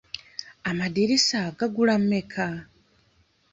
Amadirisa 0.69 1.39
gagula 1.57 1.95
mmeka? 2.03 2.45